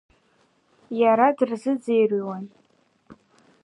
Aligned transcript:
Иара 1.01 1.27
дырзыӡырҩуан. 1.37 2.45